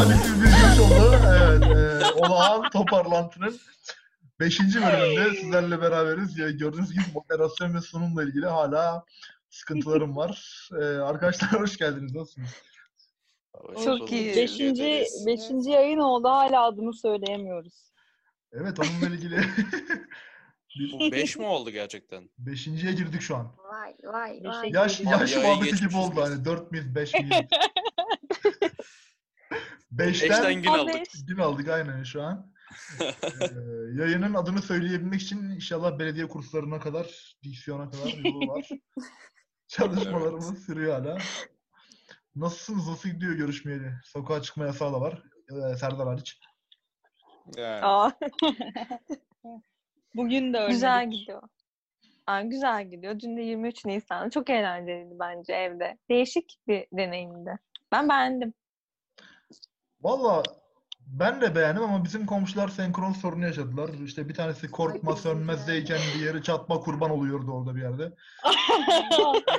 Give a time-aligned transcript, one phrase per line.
[0.00, 1.16] talihsiz bir giriş oldu.
[1.28, 3.60] Evet, e, olağan toparlantının
[4.40, 4.60] 5.
[4.60, 6.38] bölümünde sizlerle beraberiz.
[6.38, 9.04] Ya, gördüğünüz gibi moderasyon ve sunumla ilgili hala
[9.50, 10.68] sıkıntılarım var.
[10.80, 12.14] E, arkadaşlar hoş geldiniz.
[12.14, 12.50] Nasılsınız?
[13.84, 14.36] Çok iyi.
[14.36, 17.92] Beşinci, beşinci yayın oldu hala adını söyleyemiyoruz.
[18.52, 19.40] Evet onunla ilgili
[20.92, 22.30] Bu 5 mi oldu gerçekten?
[22.38, 23.52] beşinciye girdik şu an.
[23.72, 24.70] Vay vay vay.
[24.70, 26.22] Yaş, Abi yaş yayın muhabbeti gibi geçmişiz oldu biz.
[26.22, 27.30] hani 4 miyiz 5 miyiz?
[29.92, 31.02] 5'ten 5'ten gün aldık.
[31.26, 32.50] gün aldık aynen şu an.
[33.00, 33.46] Ee,
[33.94, 38.68] yayının adını söyleyebilmek için inşallah belediye kurslarına kadar, diksiyona kadar yolu var.
[39.68, 41.18] Çalışmalarımız sürüyor hala.
[42.36, 42.88] Nasılsınız?
[42.88, 43.92] Nasıl gidiyor görüşmeyeli?
[44.04, 45.22] Sokağa çıkma yasağı da var.
[45.50, 46.40] Ee, Serdar hariç.
[47.56, 47.80] Yani.
[47.84, 48.10] Aa.
[50.14, 50.72] Bugün de öyle.
[50.72, 51.42] Güzel gidiyor.
[52.26, 53.20] Aa, güzel gidiyor.
[53.20, 54.30] Dün de 23 Nisan.
[54.30, 55.98] Çok eğlenceliydi bence evde.
[56.10, 57.58] Değişik bir deneyimdi.
[57.92, 58.54] Ben beğendim.
[60.02, 60.42] Valla
[61.06, 63.90] ben de beğendim ama bizim komşular senkron sorunu yaşadılar.
[64.04, 68.12] İşte bir tanesi korkma bizimkiler sönmezdeyken diğeri çatma kurban oluyordu orada bir yerde.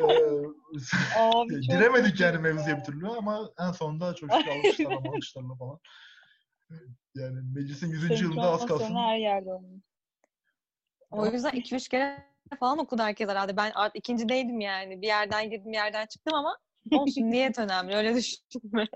[0.02, 5.80] Ee, Abi çok Giremedik yani mevzuya bir türlü ama en sonunda şükür alkışlarla alkışlarla falan.
[7.16, 8.22] Yani meclisin 100.
[8.22, 8.96] yılında az kalsın.
[8.96, 9.84] her yerde onun.
[11.12, 12.26] O yüzden 2-3 kere
[12.60, 13.58] falan okudu herkes herhalde.
[13.58, 15.02] Ben artık ikincideydim yani.
[15.02, 16.58] Bir yerden girdim, bir yerden çıktım ama
[16.92, 17.96] olsun niyet önemli.
[17.96, 18.88] Öyle düşünme.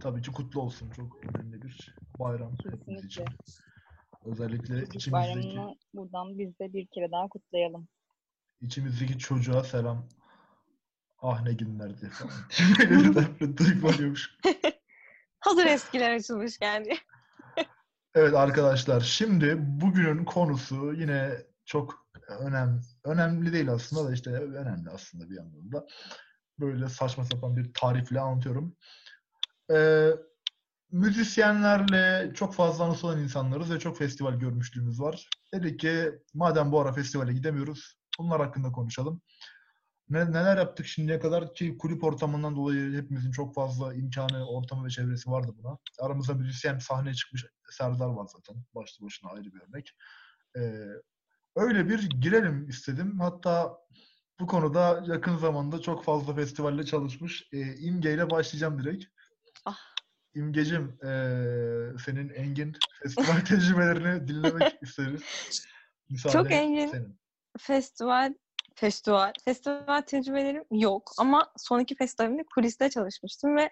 [0.00, 0.90] Tabii ki kutlu olsun.
[0.90, 3.24] Çok önemli bir bayram hepimiz için.
[4.24, 7.88] Özellikle Çocuk içimizdeki, bayramını buradan biz de bir kere daha kutlayalım.
[8.60, 10.08] içimizdeki çocuğa selam.
[11.18, 12.32] Ah ne günlerdi falan.
[12.90, 14.38] Böyle bir oluyormuş.
[15.40, 16.98] Hazır eskiler açılmış yani.
[18.16, 21.30] Evet arkadaşlar şimdi bugünün konusu yine
[21.64, 22.80] çok önemli.
[23.04, 25.86] Önemli değil aslında da işte önemli aslında bir yandan da.
[26.60, 28.76] Böyle saçma sapan bir tarifle anlatıyorum.
[29.72, 30.10] Ee,
[30.90, 35.28] müzisyenlerle çok fazla anısı olan insanlarız ve çok festival görmüşlüğümüz var.
[35.54, 39.22] Dedik ki madem bu ara festivale gidemiyoruz bunlar hakkında konuşalım.
[40.08, 44.90] Ne, neler yaptık şimdiye kadar ki kulüp ortamından dolayı hepimizin çok fazla imkanı, ortamı ve
[44.90, 45.78] çevresi vardı buna.
[46.00, 48.64] Aramızda müzisyen sahneye çıkmış Serdar var zaten.
[48.74, 49.96] Başlı başına ayrı bir örnek.
[50.56, 50.86] Ee,
[51.56, 53.20] öyle bir girelim istedim.
[53.20, 53.78] Hatta
[54.40, 59.04] bu konuda yakın zamanda çok fazla festivalle çalışmış e, İmge ile başlayacağım direkt.
[59.64, 59.78] Ah.
[60.34, 61.08] İmgecim, e,
[62.04, 65.22] senin engin festival tecrübelerini dinlemek isteriz.
[66.10, 66.86] Müsaade Çok engin.
[66.86, 67.18] Senin.
[67.58, 68.34] Festival,
[68.74, 71.12] festival, festival tecrübelerim yok.
[71.18, 73.70] Ama son iki festivalimde kuliste çalışmıştım ve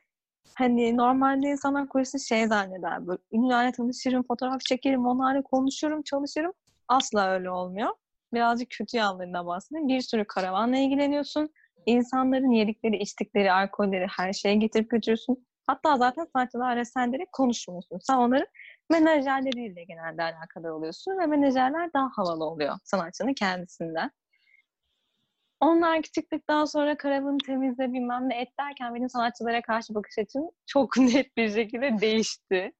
[0.54, 3.06] hani normalde insanlar kulisi şey zanneder.
[3.06, 6.52] Böyle ünlülerle tanışırım, fotoğraf çekerim, onlarla konuşurum, çalışırım.
[6.88, 7.88] Asla öyle olmuyor.
[8.34, 9.88] Birazcık kötü yanlarından bahsedeyim.
[9.88, 11.50] Bir sürü karavanla ilgileniyorsun.
[11.86, 15.46] İnsanların yedikleri, içtikleri, alkolleri, her şeye getirip götürüyorsun.
[15.72, 17.98] Hatta zaten sanatçılarla sen direkt konuşmuyorsun.
[17.98, 18.46] Sen onların
[18.90, 24.10] menajerleriyle genelde alakadar oluyorsun ve menajerler daha havalı oluyor sanatçının kendisinden.
[25.60, 30.96] Onlar çıktıktan sonra karavanı temizle bilmem ne et derken benim sanatçılara karşı bakış açım çok
[30.98, 32.72] net bir şekilde değişti.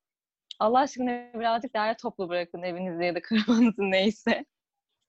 [0.61, 4.45] Allah aşkına birazcık değerli toplu bırakın evinizde ya da karavanınızı neyse.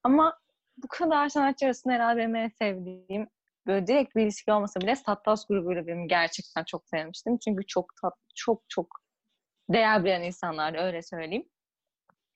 [0.02, 0.38] Ama
[0.76, 3.28] bu kadar sanatçı arasında herhalde en sevdiğim
[3.66, 7.38] böyle direkt bir ilişki olmasa bile Sattas grubuyla benim gerçekten çok sevmiştim.
[7.38, 9.00] Çünkü çok tatlı, çok çok
[9.68, 11.48] değer bilen insanlar öyle söyleyeyim.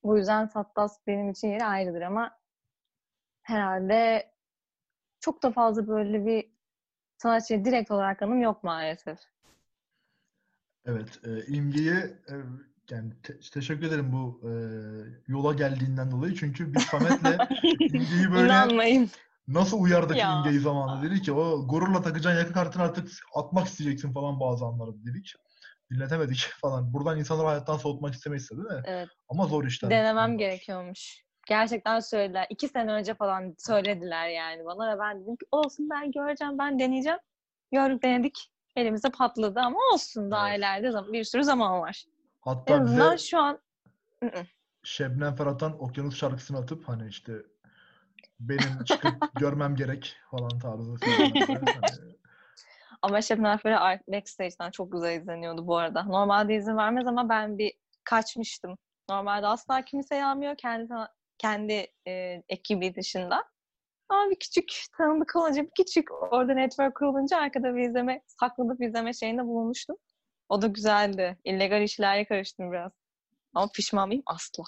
[0.02, 2.38] Bu yüzden Sattas benim için yeri ayrıdır ama
[3.42, 4.32] herhalde
[5.20, 6.50] çok da fazla böyle bir
[7.18, 9.18] sanatçıya direkt olarak anım yok maalesef.
[10.86, 11.94] Evet, e, İmge'ye
[12.28, 12.34] e,
[12.90, 14.52] yani te- teşekkür ederim bu e,
[15.28, 16.34] yola geldiğinden dolayı.
[16.34, 17.38] Çünkü biz Samet'le
[17.80, 19.10] İmge'yi böyle İnanmayın.
[19.48, 20.44] Nasıl uyardık Ya.
[20.60, 21.02] Zamanında.
[21.10, 25.32] Dedi ki o gururla takacağın yakın kartını artık atmak isteyeceksin falan bazı anlarda dedik.
[25.90, 26.92] Dinletemedik falan.
[26.94, 28.82] Buradan insanları hayattan soğutmak istemeyiz tabii de.
[28.84, 29.08] Evet.
[29.28, 29.90] Ama zor işler.
[29.90, 30.38] Denemem Bunlar.
[30.38, 31.24] gerekiyormuş.
[31.46, 32.46] Gerçekten söylediler.
[32.50, 36.78] İki sene önce falan söylediler yani bana ve ben dedim ki olsun ben göreceğim, ben
[36.78, 37.18] deneyeceğim.
[37.72, 38.50] Gördük denedik.
[38.76, 40.58] Elimizde patladı ama olsun daha Evet.
[40.58, 42.04] ileride bir sürü zaman var.
[42.06, 43.58] En Hatta azından bize şu an.
[44.84, 47.32] Şebnem Ferah'tan Okyanus şarkısını atıp hani işte
[48.40, 50.94] benim çıkıp görmem gerek falan tarzı.
[51.06, 52.18] Hani
[53.02, 56.02] ama Şebnem Ferah backstage'den çok güzel izleniyordu bu arada.
[56.02, 57.72] Normalde izin vermez ama ben bir
[58.04, 58.78] kaçmıştım.
[59.10, 60.94] Normalde asla kimse almıyor kendi
[61.38, 63.44] kendi e, ekibi dışında.
[64.08, 69.12] Ama bir küçük tanıdık olunca, bir küçük orada network kurulunca arkada bir izleme, saklanıp izleme
[69.12, 69.96] şeyinde bulunmuştum.
[70.48, 71.38] O da güzeldi.
[71.44, 72.92] İllegal işlerle karıştım biraz.
[73.54, 74.22] Ama pişman mıyım?
[74.26, 74.64] Asla.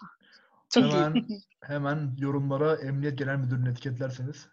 [0.70, 0.92] Çok iyi.
[0.92, 1.26] hemen
[1.62, 4.48] hemen yorumlara Emniyet Genel Müdürü'nü etiketlerseniz.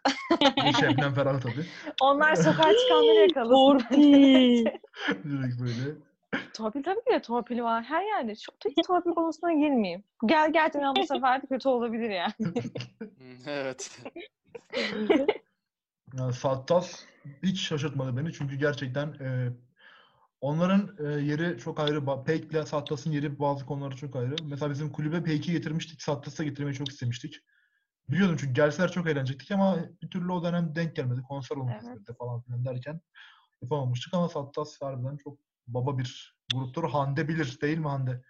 [0.65, 1.65] Bir Şebnem Ferah tabii.
[2.01, 3.53] Onlar sokağa çıkanları yakalasın.
[3.53, 4.65] Torpil.
[5.23, 5.95] Direkt böyle.
[6.53, 7.83] Torpil tabii ki de torpil var.
[7.83, 8.35] Her yerde.
[8.35, 10.03] Çok hiç torpil konusuna girmeyeyim.
[10.25, 12.33] Gel gerçekten bu sefer de kötü olabilir yani.
[13.47, 14.01] Evet.
[16.17, 17.05] Yani Sattas
[17.43, 19.49] hiç şaşırtmadı beni çünkü gerçekten e,
[20.41, 22.23] onların e, yeri çok ayrı.
[22.25, 24.35] Peik ile Sattas'ın yeri bazı konuları çok ayrı.
[24.43, 26.01] Mesela bizim kulübe Peik'i getirmiştik.
[26.01, 27.35] Sattas'a getirmeyi çok istemiştik.
[28.09, 31.21] Biliyordum çünkü gelseler çok eğlenecektik ama bir türlü o dönem denk gelmedi.
[31.21, 32.17] Konser olmak Evet.
[32.17, 33.01] falan filan derken
[33.61, 36.89] yapamamıştık ama Sattas harbiden çok baba bir gruptur.
[36.89, 38.21] Hande bilir değil mi Hande?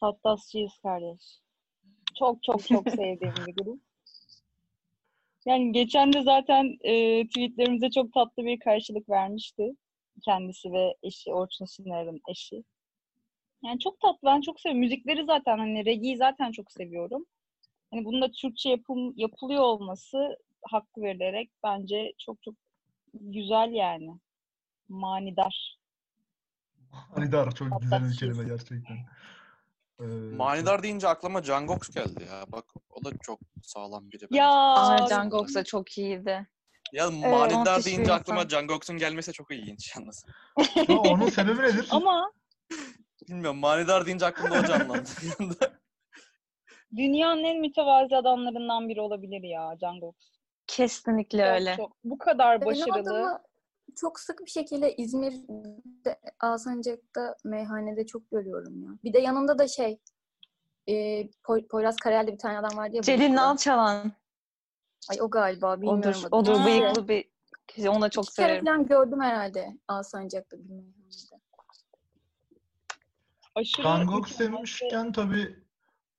[0.00, 1.22] Sattasçıyız kardeş.
[2.18, 3.80] Çok çok çok sevdiğim bir grup.
[5.46, 9.62] Yani geçen de zaten e, tweetlerimize çok tatlı bir karşılık vermişti.
[10.24, 12.64] Kendisi ve eşi, Orçun Şener'in eşi.
[13.64, 14.18] Yani çok tatlı.
[14.28, 14.80] Ben çok seviyorum.
[14.80, 17.26] Müzikleri zaten hani reggae'yi zaten çok seviyorum.
[17.90, 22.54] Hani bunun da Türkçe yapım, yapılıyor olması hakkı verilerek bence çok çok
[23.14, 24.10] güzel yani.
[24.88, 25.78] Manidar.
[27.16, 28.96] Manidar çok güzel bir kelime gerçekten.
[30.00, 30.04] Ee,
[30.36, 32.44] Manidar deyince aklıma Cangox geldi ya.
[32.52, 34.36] Bak o da çok sağlam biri bence.
[34.36, 36.46] Ya Aa, Can da çok iyiydi.
[36.92, 38.48] Ya Evet, Manidar müthiş bir deyince aklıma insan.
[38.48, 40.24] Cangox'un gelmesi çok ilginç yalnız.
[40.88, 41.88] ya onun sebebi nedir?
[41.90, 42.32] ama
[43.28, 45.08] Bilmiyorum Manidar deyince aklımda o canlandı.
[45.22, 45.72] bir anda.
[46.96, 50.14] dünyanın en mütevazi adamlarından biri olabilir ya Can Gox.
[50.66, 51.74] Kesinlikle Çok, öyle.
[51.76, 51.96] çok.
[52.04, 53.00] Bu kadar Ben o başarılı.
[53.00, 53.42] adamı
[54.00, 58.88] çok sık bir şekilde İzmir'de, Alsancak'ta, meyhanede çok görüyorum ya.
[59.04, 59.98] Bir de yanında da şey,
[60.86, 60.92] e,
[61.22, 63.02] Po- Poyraz Karayel'de bir tane adam vardı ya.
[63.02, 63.36] Celil bıyıklı.
[63.36, 64.12] Nalçalan.
[65.10, 66.02] Ay o galiba bilmiyorum.
[66.02, 66.28] Odur, adını.
[66.36, 66.66] odur Ha.
[66.66, 67.24] bıyıklı bir
[67.68, 67.90] kişi.
[67.90, 68.64] Onu da çok İki severim.
[68.64, 71.40] falan gördüm herhalde Alsancak'ta meyhanede.
[73.54, 74.52] Aşırı Jangok mütevazi.
[74.52, 75.56] demişken tabii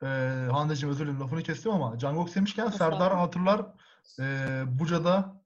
[0.04, 0.07] e,
[0.51, 3.00] Hande'cim özür dilerim lafını kestim ama Jangok demişken Estağfurullah.
[3.00, 3.66] Serdar hatırlar
[4.19, 5.42] e, Buca'da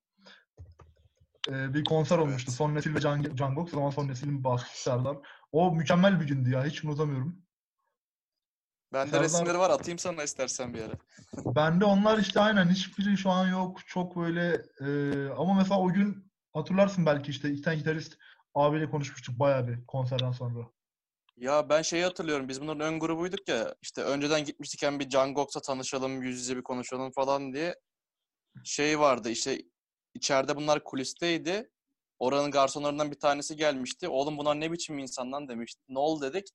[1.49, 2.51] e, bir konser olmuştu.
[2.51, 2.99] Son Nesil ve
[3.37, 3.67] Jangok.
[3.67, 5.17] O zaman Son Nesil'in basçısı Serdar.
[5.51, 6.65] O mükemmel bir gündü ya.
[6.65, 7.41] Hiç unutamıyorum.
[8.93, 10.93] Bende Serdar- resimleri var atayım sana istersen bir yere.
[11.55, 13.88] Bende onlar işte aynen hiçbiri şu an yok.
[13.88, 14.88] Çok böyle e,
[15.38, 18.17] ama mesela o gün hatırlarsın belki işte iki tane gitarist
[18.55, 20.67] abiyle konuşmuştuk bayağı bir konserden sonra.
[21.38, 22.49] Ya ben şeyi hatırlıyorum.
[22.49, 23.75] Biz bunların ön grubuyduk ya.
[23.81, 27.75] İşte önceden gitmiştik hem bir Cangox'la tanışalım, yüz yüze bir konuşalım falan diye.
[28.63, 29.61] Şey vardı işte
[30.13, 31.69] içeride bunlar kulisteydi.
[32.19, 34.07] Oranın garsonlarından bir tanesi gelmişti.
[34.07, 35.81] Oğlum bunlar ne biçim insan lan demişti.
[35.89, 36.47] Ne oldu dedik.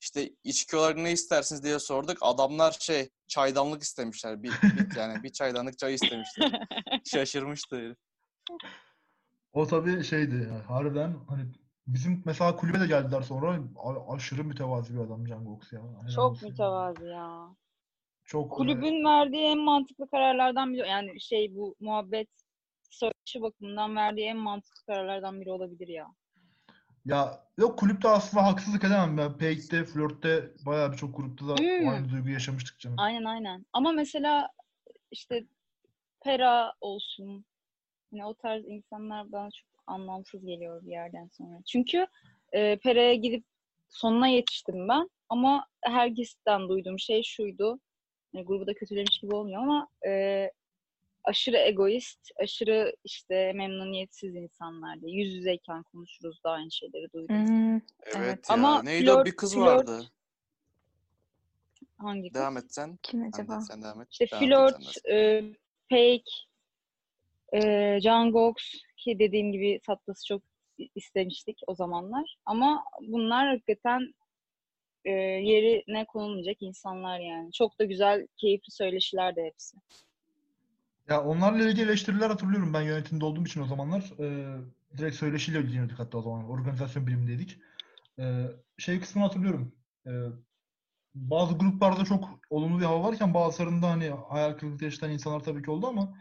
[0.00, 2.18] İşte içki olarak ne istersiniz diye sorduk.
[2.20, 4.42] Adamlar şey çaydanlık istemişler.
[4.42, 6.68] Bir, bir yani bir çaydanlık çay istemişler.
[7.04, 7.96] Şaşırmıştı herif.
[9.52, 11.42] O tabii şeydi yani harbiden hani
[11.86, 15.80] bizim mesela kulübe de geldiler sonra A- aşırı mütevazi bir adam Can Gox ya.
[15.80, 16.50] Helal Çok olsun ya.
[16.50, 17.56] mütevazi ya.
[18.24, 20.88] Çok e, Kulübün verdiği en mantıklı kararlardan biri.
[20.88, 22.28] Yani şey bu muhabbet
[22.90, 26.06] söyleşi bakımından verdiği en mantıklı kararlardan biri olabilir ya.
[27.06, 29.38] Ya yok kulüpte aslında haksızlık edemem ben.
[29.38, 31.88] Peik'te, Flört'te bayağı birçok grupta da Hmm.
[31.88, 32.96] aynı duyguyu yaşamıştık canım.
[32.98, 33.66] Aynen aynen.
[33.72, 34.48] Ama mesela
[35.10, 35.44] işte
[36.24, 37.44] Pera olsun.
[38.12, 41.62] Yine o tarz insanlar bana çok anlamsız geliyor bir yerden sonra.
[41.66, 42.06] Çünkü
[42.52, 43.44] e, Pera'ya gidip
[43.88, 45.10] sonuna yetiştim ben.
[45.28, 47.80] Ama herkesten duyduğum şey şuydu.
[48.32, 50.50] Yani grubu da kötülemiş gibi olmuyor ama e,
[51.26, 55.08] aşırı egoist, aşırı işte memnuniyetsiz insanlardı.
[55.08, 57.46] Yüz yüzeyken konuşuruz da aynı şeyleri duydum.
[57.48, 58.46] Hmm, Evet, Evet.
[58.50, 58.54] ya.
[58.54, 59.14] Ama Neydi o?
[59.14, 60.10] flört- Bir kız flört- vardı.
[61.98, 62.40] Hangi kız?
[62.40, 62.98] Devam et sen.
[63.02, 63.60] kim Sen, acaba?
[63.60, 64.08] sen devam et.
[64.10, 64.84] İşte Devam edeyim sen de.
[64.84, 65.42] Flört, e,
[65.90, 66.30] Fake,
[67.54, 68.54] e, Can Gox
[68.96, 70.42] ki dediğim gibi Sattas'ı çok
[70.94, 72.36] istemiştik o zamanlar.
[72.46, 74.14] Ama bunlar hakikaten
[75.04, 77.52] e, yerine konulmayacak insanlar yani.
[77.52, 79.76] Çok da güzel, keyifli söyleşiler de hepsi.
[81.08, 84.12] Ya onlarla ilgili eleştiriler hatırlıyorum ben yönetimde olduğum için o zamanlar.
[84.20, 84.56] Ee,
[84.98, 86.50] direkt söyleşiyle ilgileniyorduk hatta o zaman.
[86.50, 87.58] Organizasyon birimindeydik.
[88.18, 88.46] Ee,
[88.78, 89.74] şey kısmını hatırlıyorum.
[90.06, 90.10] Ee,
[91.14, 95.70] bazı gruplarda çok olumlu bir hava varken bazılarında hani hayal kırıklığı yaşayan insanlar tabii ki
[95.70, 96.14] oldu ama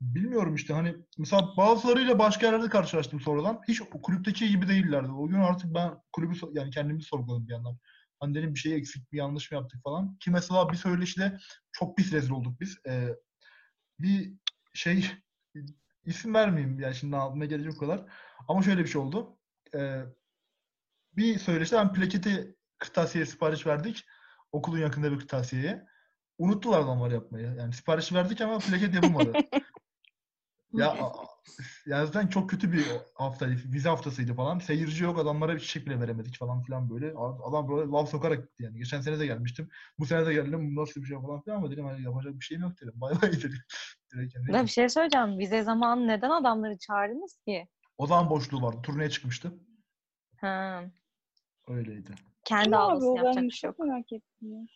[0.00, 3.60] bilmiyorum işte hani mesela bazılarıyla başka yerlerde karşılaştım sonradan.
[3.68, 5.10] Hiç kulüpteki gibi değillerdi.
[5.12, 7.78] O gün artık ben kulübü yani kendimi sorguladım bir yandan.
[8.20, 10.16] Hani dedim bir şey eksik mi yanlış mı yaptık falan.
[10.16, 11.38] Ki mesela bir söyleşide
[11.72, 12.78] çok pis rezil olduk biz.
[12.86, 13.08] Ee,
[13.98, 14.34] bir
[14.74, 15.10] şey
[16.04, 18.04] isim vermeyeyim yani şimdi aklıma gelecek o kadar.
[18.48, 19.38] Ama şöyle bir şey oldu.
[19.74, 20.02] Ee,
[21.12, 24.04] bir söyleşte ben plaketi kırtasiye sipariş verdik.
[24.52, 25.86] Okulun yakında bir kırtasiyeye.
[26.38, 27.54] Unuttular adamlar yapmayı.
[27.58, 29.32] Yani siparişi verdik ama plaket yapılmadı.
[30.72, 30.96] ya
[31.86, 33.54] yani zaten çok kötü bir haftaydı.
[33.72, 34.58] Vize haftasıydı falan.
[34.58, 35.18] Seyirci yok.
[35.18, 37.14] Adamlara bir çiçek bile veremedik falan filan böyle.
[37.44, 38.78] Adam böyle laf sokarak gitti yani.
[38.78, 39.68] Geçen sene de gelmiştim.
[39.98, 40.76] Bu sene de geldim.
[40.76, 42.92] Nasıl bir şey falan filan ama dedim hani yapacak bir şeyim yok dedim.
[42.96, 43.58] Bay bay dedim.
[44.12, 44.52] Direkt yani.
[44.56, 45.38] Ya bir şey söyleyeceğim.
[45.38, 47.68] Vize zamanı neden adamları çağırdınız ki?
[47.98, 48.78] O zaman boşluğu vardı.
[48.82, 49.52] Turneye çıkmıştı.
[50.40, 50.84] Ha.
[51.68, 52.14] Öyleydi.
[52.44, 53.78] Kendi Ne abi ağlasın o yapacak ben bir şey yok.
[53.78, 54.68] merak ettim.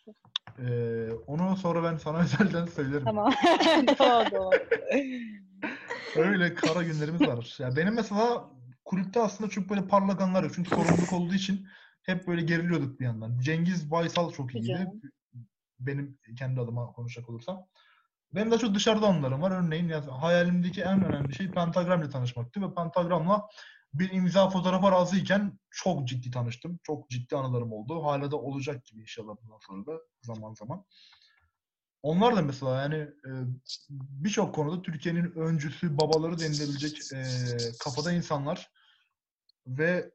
[0.59, 3.05] Ee, onu sonra ben sana özelden söylerim.
[3.05, 3.33] Tamam.
[3.99, 4.53] tamam tamam.
[6.17, 7.57] Öyle kara günlerimiz var.
[7.59, 8.45] Ya benim mesela
[8.85, 10.53] kulüpte aslında çok böyle parlak anlar yok.
[10.55, 11.67] Çünkü sorumluluk olduğu için
[12.03, 13.39] hep böyle geriliyorduk bir yandan.
[13.39, 14.91] Cengiz Baysal çok iyiydi.
[15.81, 17.67] Benim kendi adıma konuşacak olursam.
[18.35, 19.51] Benim de çok dışarıda anılarım var.
[19.51, 23.49] Örneğin ya, hayalimdeki en önemli şey Pentagram'la tanışmaktı ve Pentagram'la
[23.95, 26.79] bir imza fotoğrafa razıyken çok ciddi tanıştım.
[26.83, 28.05] Çok ciddi anılarım oldu.
[28.05, 30.85] Hala da olacak gibi inşallah bundan sonra da zaman zaman.
[32.03, 33.31] Onlar da mesela yani e,
[33.91, 37.23] birçok konuda Türkiye'nin öncüsü, babaları denilebilecek e,
[37.79, 38.71] kafada insanlar
[39.67, 40.11] ve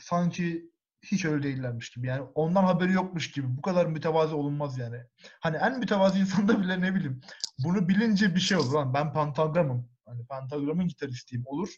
[0.00, 0.70] sanki
[1.02, 2.06] hiç öyle değillermiş gibi.
[2.06, 3.56] Yani ondan haberi yokmuş gibi.
[3.56, 5.02] Bu kadar mütevazi olunmaz yani.
[5.40, 7.20] Hani en mütevazi insanda bile ne bileyim
[7.58, 8.72] bunu bilince bir şey olur.
[8.72, 9.88] Lan ben pentagramım.
[10.06, 11.68] Hani pentagramın gitaristiyim olur.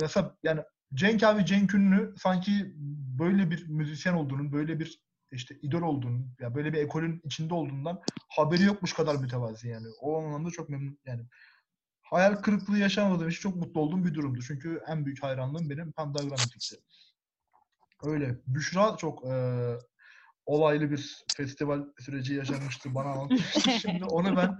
[0.00, 0.60] Mesela yani
[0.94, 2.72] Cenk abi Cenk Ünlü sanki
[3.18, 5.00] böyle bir müzisyen olduğunun, böyle bir
[5.32, 9.86] işte idol olduğunun, ya böyle bir ekolün içinde olduğundan haberi yokmuş kadar mütevazi yani.
[10.00, 11.22] O anlamda çok memnun yani.
[12.02, 14.40] Hayal kırıklığı yaşamadığım için çok mutlu olduğum bir durumdu.
[14.42, 16.76] Çünkü en büyük hayranlığım benim Pentagram müzikti.
[18.02, 18.36] Öyle.
[18.46, 19.78] Büşra çok eee,
[20.46, 22.94] olaylı bir festival süreci yaşamıştı.
[22.94, 23.70] Bana anlatmıştı.
[23.80, 24.58] Şimdi onu ben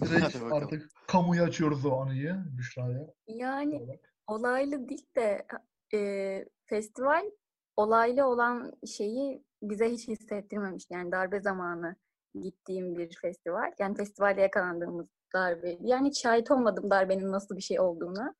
[0.00, 3.06] direkt artık kamuya açıyoruz o anıyı Büşra'ya.
[3.28, 4.15] Yani olarak.
[4.26, 5.46] Olaylı değil de
[5.94, 7.30] e, festival
[7.76, 10.84] olaylı olan şeyi bize hiç hissettirmemiş.
[10.90, 11.96] Yani darbe zamanı
[12.34, 13.72] gittiğim bir festival.
[13.78, 15.78] Yani festivalde yakalandığımız darbe.
[15.80, 18.34] Yani hiç şahit olmadım darbenin nasıl bir şey olduğuna.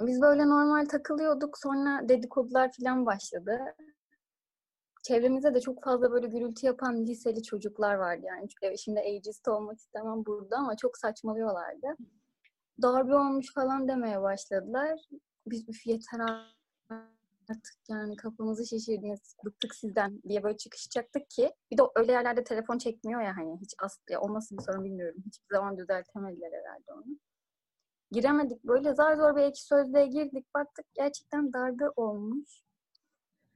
[0.00, 1.58] Biz böyle normal takılıyorduk.
[1.58, 3.60] Sonra dedikodular falan başladı.
[5.02, 8.26] Çevremizde de çok fazla böyle gürültü yapan liseli çocuklar vardı.
[8.26, 11.86] Yani şimdi ageist olmak istemem burada ama çok saçmalıyorlardı.
[12.82, 15.00] Darbe olmuş falan demeye başladılar.
[15.46, 16.20] Biz üf yeter
[17.48, 22.78] artık yani kafamızı şişirdiniz, bıktık sizden diye böyle çıkışacaktık ki bir de öyle yerlerde telefon
[22.78, 25.22] çekmiyor ya hani hiç as ya o nasıl bir sorun bilmiyorum.
[25.26, 27.18] Hiçbir zaman düzeltemediler herhalde onu.
[28.10, 32.62] Giremedik böyle zar zor bir iki sözlüğe girdik baktık gerçekten darbe olmuş.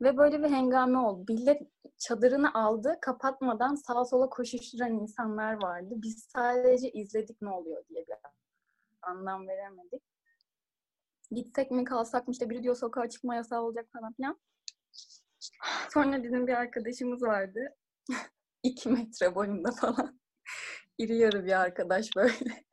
[0.03, 1.25] Ve böyle bir hengame oldu.
[1.29, 1.63] Millet
[1.99, 5.95] çadırını aldı, kapatmadan sağa sola koşuşturan insanlar vardı.
[5.97, 8.13] Biz sadece izledik ne oluyor diye bir
[9.03, 10.03] anlam veremedik.
[11.31, 14.41] Gitsek mi kalsak mı işte biri diyor sokağa çıkma yasağı olacak falan filan.
[15.91, 17.77] Sonra bizim bir arkadaşımız vardı.
[18.63, 20.21] İki metre boyunda falan.
[20.99, 22.65] İri yarı bir arkadaş böyle.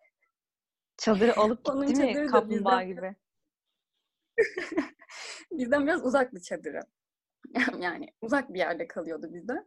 [0.98, 3.16] Çadırı alıp Onun gitti mi çadırı da kaplumbağa gibi?
[5.52, 6.80] Bizden biraz uzaktı çadırı.
[7.80, 9.66] Yani uzak bir yerde kalıyordu bizden.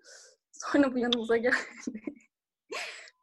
[0.52, 2.02] Sonra bu yanımıza geldi.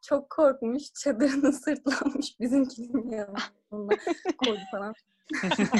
[0.02, 3.38] Çok korkmuş, çadırını sırtlanmış bizimkinin yanına
[4.44, 4.94] koydu falan.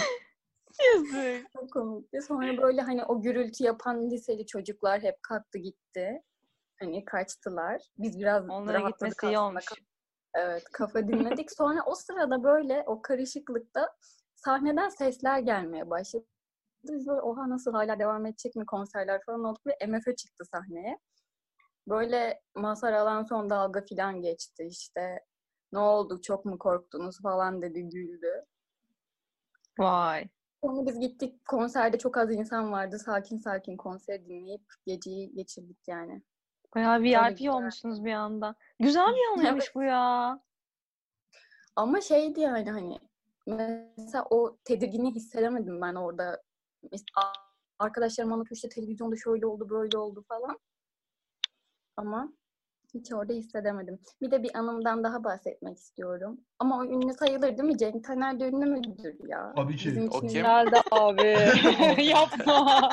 [0.95, 1.53] Yazık.
[1.53, 2.23] Çok komikti.
[2.23, 6.23] Sonra böyle hani o gürültü yapan liseli çocuklar hep kalktı gitti.
[6.81, 7.83] Hani kaçtılar.
[7.99, 9.43] Biz biraz Onlara gitmesi iyi aslında.
[9.47, 9.65] olmuş.
[10.35, 11.53] Evet, kafa dinledik.
[11.53, 13.97] Sonra o sırada böyle o karışıklıkta
[14.35, 16.25] sahneden sesler gelmeye başladı.
[16.85, 20.99] Biz böyle oha nasıl hala devam edecek mi konserler falan olduk ve MFÖ çıktı sahneye.
[21.91, 25.25] Böyle Mazhar Alan son dalga falan geçti işte.
[25.73, 28.45] Ne oldu çok mu korktunuz falan dedi güldü.
[29.79, 30.29] Vay.
[30.65, 32.99] Sonra biz gittik konserde çok az insan vardı.
[32.99, 36.23] Sakin sakin konser dinleyip geceyi geçirdik yani.
[36.75, 38.55] Bayağı VIP olmuşsunuz bir anda.
[38.79, 40.41] Güzel bir anıymış bu ya.
[41.77, 42.99] Ama şeydi yani hani
[43.97, 46.43] mesela o tedirginliği hissedemedim ben orada.
[47.79, 50.59] Arkadaşlarım anlatıyor işte televizyonda şöyle oldu böyle oldu falan.
[52.01, 52.33] Ama
[52.95, 53.99] hiç orada hissedemedim.
[54.23, 56.41] Bir de bir anımdan daha bahsetmek istiyorum.
[56.59, 57.79] Ama o ünlü sayılır değil mi?
[57.79, 59.53] Cenk Taner de ünlü müdür ya?
[59.57, 59.89] Tabii ki.
[59.89, 60.43] Bizim O için kim?
[60.43, 61.37] Nerede abi?
[62.03, 62.91] Yapma.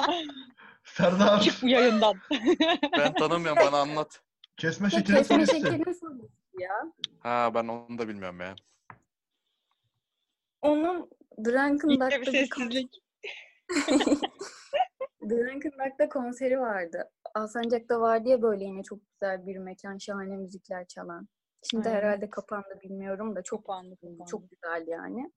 [0.84, 2.14] Serdar Çık bu yayından.
[2.98, 4.22] Ben tanımıyorum bana anlat.
[4.58, 5.56] kesme Şey, şekeri Kesme solisti.
[5.56, 6.92] şekerin solisti ya.
[7.20, 8.56] Ha ben onu da bilmiyorum ya.
[10.62, 11.10] Onun
[11.46, 13.04] Drunken bir sessizlik.
[15.30, 17.10] Drunken Duck'ta konseri vardı.
[17.38, 21.28] Alsancak'ta var diye böyle yine çok güzel bir mekan, şahane müzikler çalan.
[21.70, 21.98] Şimdi Evet.
[21.98, 24.24] herhalde kapandı bilmiyorum da çok Kapandı, kapandı.
[24.28, 25.32] çok güzel yani.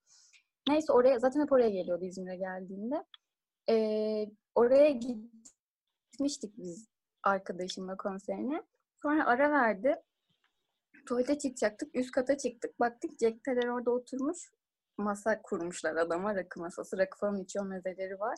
[0.68, 3.04] Neyse oraya zaten hep oraya geliyordu İzmir'e geldiğinde.
[3.70, 6.88] Ee, oraya gitmiştik biz
[7.22, 8.62] arkadaşımla konserine.
[9.02, 9.96] Sonra ara verdi.
[11.06, 11.96] Tuvalete çıkacaktık.
[11.96, 12.80] Üst kata çıktık.
[12.80, 14.50] Baktık Jack Teller orada oturmuş.
[14.98, 16.34] Masa kurmuşlar adama.
[16.34, 16.98] Rakı masası.
[16.98, 18.36] Rakı falan içiyor mezeleri var.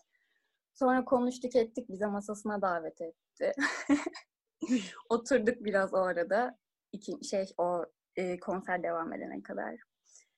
[0.75, 1.89] Sonra konuştuk ettik.
[1.89, 3.22] Bize masasına davet etti.
[5.09, 6.59] Oturduk biraz o arada.
[6.93, 7.85] İki, şey o
[8.17, 9.75] e, konser devam edene kadar.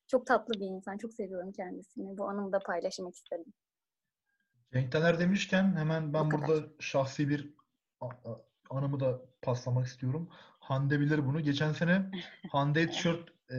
[0.07, 0.99] Çok tatlı bir insan.
[0.99, 2.19] Çok seviyorum kendisini.
[2.19, 3.53] Bu anımı da paylaşmak istedim.
[4.75, 7.55] Renkteler demişken hemen ben burada şahsi bir
[8.71, 10.29] anımı da paslamak istiyorum.
[10.59, 11.41] Hande bilir bunu.
[11.41, 12.11] Geçen sene
[12.53, 13.57] Hande tişört e,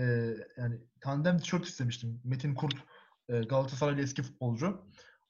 [0.58, 2.22] yani tandem tişört istemiştim.
[2.24, 2.76] Metin Kurt
[3.30, 4.86] e, Galatasaraylı eski futbolcu.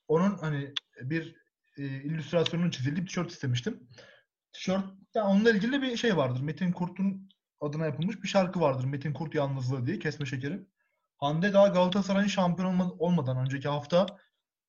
[0.07, 1.44] Onun hani bir
[1.77, 3.87] e, illüstrasyonunun çizildiği bir tişört istemiştim.
[4.53, 6.41] Tişört ya onunla ilgili bir şey vardır.
[6.41, 7.29] Metin Kurt'un
[7.61, 8.85] adına yapılmış bir şarkı vardır.
[8.85, 10.67] Metin Kurt Yalnızlığı diye Kesme Şekeri.
[11.17, 14.05] Hande daha Galatasaray'ın şampiyon olma- olmadan önceki hafta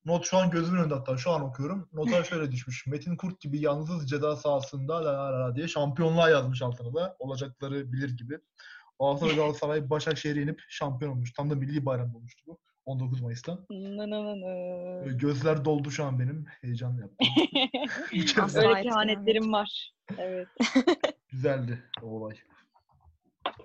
[0.06, 1.88] Not şu an gözümün önünde hatta şu an okuyorum.
[1.92, 2.86] Nota şöyle düşmüş.
[2.86, 7.16] Metin Kurt gibi yalnız ceza sahasında la la la diye şampiyonluğa yazmış altına da.
[7.18, 8.38] Olacakları bilir gibi.
[8.98, 11.32] O hafta Galatasaray Başakşehir'e yenip şampiyon olmuş.
[11.32, 12.58] Tam da milli bayram olmuştu bu.
[12.86, 13.58] 19 Mayıs'ta.
[15.18, 16.46] Gözler doldu şu an benim.
[16.60, 17.28] Heyecan yaptım.
[18.56, 19.92] Öyle kehanetlerim var.
[20.18, 20.48] Evet.
[21.28, 22.36] Güzeldi o olay.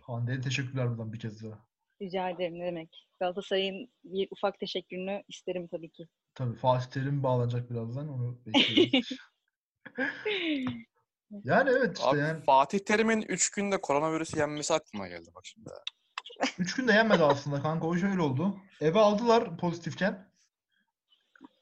[0.02, 1.66] Hande'ye teşekkürler buradan bir kez daha.
[2.02, 3.08] Rica ederim ne demek.
[3.20, 6.08] Galatasaray'ın bir ufak teşekkürünü isterim tabii ki.
[6.36, 8.10] Tabii Fatih Terim bağlanacak birazdan.
[8.10, 9.10] Onu bekliyoruz.
[11.44, 12.44] yani evet işte Abi yani.
[12.44, 15.70] Fatih Terim'in 3 günde koronavirüsü yenmesi aklıma geldi bak şimdi.
[16.60, 17.88] Üç günde yenmedi aslında kanka.
[17.88, 18.58] O şöyle oldu.
[18.82, 20.32] Eve aldılar pozitifken.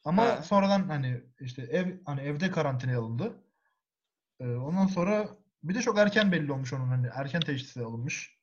[0.05, 0.41] Ama Ha.
[0.43, 3.33] sonradan hani işte ev hani evde karantinaya alındı.
[4.39, 5.29] Ee, ondan sonra
[5.63, 8.37] bir de çok erken belli olmuş onun hani erken teşhisi alınmış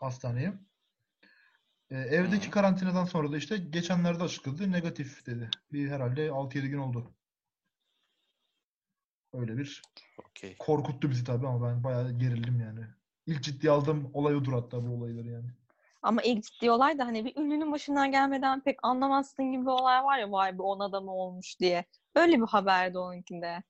[0.00, 0.52] hastaneye.
[1.90, 2.50] Ee, evdeki Hı.
[2.50, 4.72] karantinadan sonra da işte geçenlerde açıkladı.
[4.72, 5.50] Negatif dedi.
[5.72, 7.10] Bir herhalde 6-7 gün oldu.
[9.32, 9.82] Öyle bir
[10.18, 10.56] Okey.
[10.58, 12.80] korkuttu bizi tabii ama ben bayağı gerildim yani.
[13.26, 15.50] İlk ciddiye aldığım olay odur hatta bu olayları yani.
[16.02, 20.04] Ama ilk ciddi olay da hani bir ünlünün başından gelmeden pek anlamazsın gibi bir olay
[20.04, 21.84] var ya vay be ona da mı olmuş diye.
[22.14, 23.62] Öyle bir haberdi onunkinde.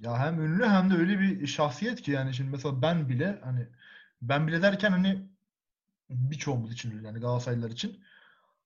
[0.00, 3.68] Ya hem ünlü hem de öyle bir şahsiyet ki yani şimdi mesela ben bile hani
[4.22, 5.28] ben bile derken hani
[6.10, 8.04] birçoğumuz için yani Galatasaraylılar için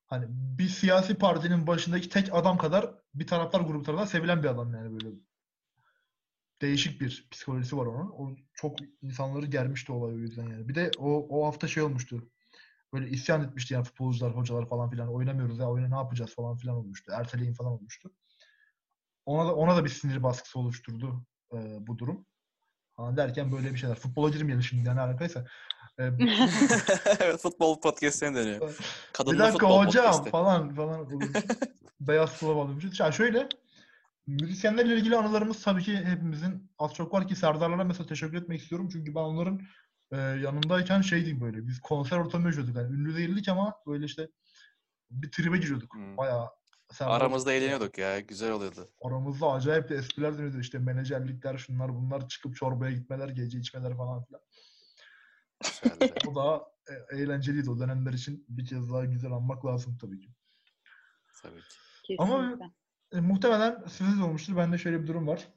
[0.06, 4.74] hani bir siyasi partinin başındaki tek adam kadar bir taraftar grubu tarafından sevilen bir adam
[4.74, 5.16] yani böyle
[6.62, 8.10] değişik bir psikolojisi var onun.
[8.10, 10.68] O çok insanları germişti olay o yüzden yani.
[10.68, 12.30] Bir de o o hafta şey olmuştu.
[12.96, 15.14] Böyle isyan etmişti yani futbolcular, hocalar falan filan.
[15.14, 17.12] Oynamıyoruz ya, oyuna ne yapacağız falan filan olmuştu.
[17.14, 18.10] Erteleyin falan olmuştu.
[19.26, 21.56] Ona da ona da bir sinir baskısı oluşturdu e,
[21.86, 22.26] bu durum.
[22.96, 23.96] Ha, derken böyle bir şeyler.
[23.96, 25.44] Futbola girmeyelim şimdi yani alakaysa.
[25.98, 26.10] E,
[27.42, 28.60] futbol podcast'ine dönüyor.
[28.60, 28.76] bir
[29.12, 30.30] Kadınlı dakika futbol hocam podcast'i.
[30.30, 31.08] falan falan.
[32.00, 33.00] Beyaz futbola bağlamışız.
[33.00, 33.48] Ya şöyle
[34.26, 38.88] müzisyenlerle ilgili anılarımız tabii ki hepimizin az çok var ki Serdarlara mesela teşekkür etmek istiyorum.
[38.92, 39.60] Çünkü ben onların
[40.12, 41.66] e, yanındayken şeydik böyle.
[41.66, 42.76] Biz konser ortamı yaşıyorduk.
[42.76, 44.28] Yani ünlü değildik ama böyle işte
[45.10, 45.94] bir tribe giriyorduk.
[45.94, 46.16] Hmm.
[46.16, 46.50] Bayağı
[46.92, 48.20] Serdar- Aramızda eğleniyorduk ya.
[48.20, 48.90] Güzel oluyordu.
[49.04, 50.60] Aramızda acayip de espriler dönüyordu.
[50.60, 54.40] İşte menajerlikler, şunlar bunlar çıkıp çorbaya gitmeler, gece içmeler falan filan.
[55.64, 56.14] Güzeldi.
[56.28, 57.70] O da e, eğlenceliydi.
[57.70, 60.28] O dönemler için bir kez daha güzel anmak lazım tabii ki.
[61.42, 61.60] Tabii
[62.04, 62.16] ki.
[62.18, 62.70] Ama- Kesinlikle.
[63.12, 64.56] E, muhtemelen sizde de olmuştur.
[64.56, 65.48] Bende şöyle bir durum var.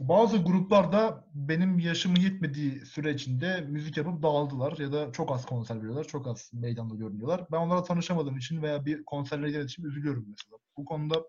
[0.00, 5.76] Bazı gruplarda benim yaşımın yetmediği süre içinde müzik yapıp dağıldılar ya da çok az konser
[5.76, 7.46] veriyorlar, çok az meydanda görünüyorlar.
[7.52, 10.58] Ben onlara tanışamadığım için veya bir konserlere gitmediğim için üzülüyorum mesela.
[10.76, 11.24] Bu konuda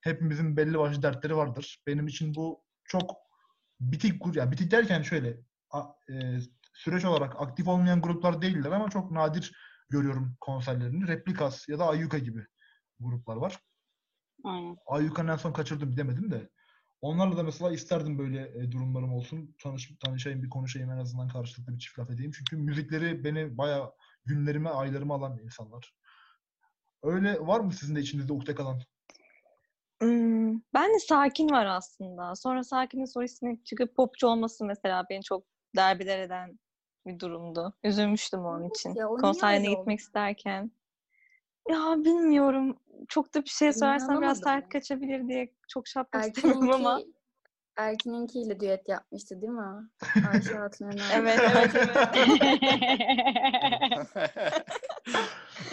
[0.00, 1.82] hepimizin belli başlı dertleri vardır.
[1.86, 3.16] Benim için bu çok
[3.80, 6.38] bitik grup, yani bitik derken şöyle a- e,
[6.74, 9.52] süreç olarak aktif olmayan gruplar değiller ama çok nadir
[9.90, 11.08] görüyorum konserlerini.
[11.08, 12.46] Replikas ya da Ayyuka gibi
[13.00, 13.60] gruplar var.
[14.44, 14.76] Aynen.
[14.86, 16.50] Ayyukan'ın en son kaçırdım demedim de.
[17.02, 19.54] Onlarla da mesela isterdim böyle e, durumlarım olsun.
[19.62, 22.32] Tanış, tanışayım, bir konuşayım en azından karşılıklı bir çift laf edeyim.
[22.34, 23.92] Çünkü müzikleri beni bayağı
[24.24, 25.94] günlerime, aylarıma alan insanlar.
[27.02, 28.80] Öyle var mı sizin de içinizde ukde kalan?
[30.00, 32.36] Hmm, ben de Sakin var aslında.
[32.36, 35.44] Sonra Sakin'in solistine çıkıp popçu olması mesela beni çok
[35.76, 36.58] derbeder eden
[37.06, 37.74] bir durumdu.
[37.84, 38.94] Üzülmüştüm onun için.
[38.94, 40.70] ya, Konserine gitmek isterken.
[41.68, 42.76] Ya bilmiyorum.
[43.08, 46.90] Çok da bir şey söylersem biraz sert kaçabilir diye çok şey yapmak istemiyorum ama.
[46.90, 47.20] Erkin'inki,
[47.76, 49.88] Erkin'inkiyle düet yapmıştı değil mi?
[50.32, 51.04] Ayşe Hatun Öner.
[51.14, 52.08] Evet evet evet.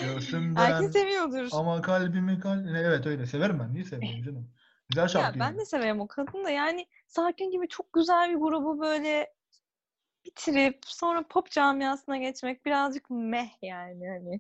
[0.01, 1.49] Göğsümden Erkin seviyordur.
[1.51, 2.55] ama kalbimi kal...
[2.55, 3.73] Ne, Evet öyle severim ben.
[3.73, 4.49] Niye sevmiyorum canım?
[4.89, 8.35] Güzel şarkı Ya ben de severim o kadını da yani Sakin gibi çok güzel bir
[8.35, 9.33] grubu böyle
[10.25, 14.39] bitirip sonra pop camiasına geçmek birazcık meh yani hani.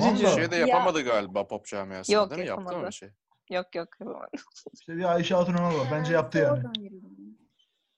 [0.00, 0.26] Tamam da- Üzücü.
[0.36, 2.48] Bir şey de Ya- yapamadı galiba pop camiasında Yok, değil mi?
[2.48, 2.88] Yaptı mı yapamadı.
[2.90, 3.08] bir şey?
[3.50, 3.88] Yok yok.
[4.74, 5.88] İşte bir Ayşe Hatun Önal var.
[5.92, 6.52] Bence yaptı yani.
[6.52, 7.38] oradan yürüdüm.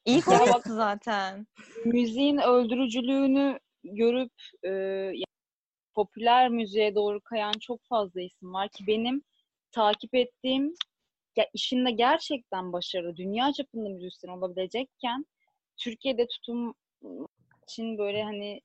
[0.05, 0.21] İyi
[0.61, 1.47] konuştu zaten.
[1.85, 4.69] müziğin öldürücülüğünü görüp e,
[5.15, 5.25] ya-
[5.95, 9.23] popüler müziğe doğru kayan çok fazla isim var ki benim
[9.73, 10.75] takip ettiğim
[11.37, 15.27] ya işinde gerçekten başarılı, dünya çapında müzisyen olabilecekken
[15.77, 16.75] Türkiye'de tutum
[17.63, 18.61] için böyle hani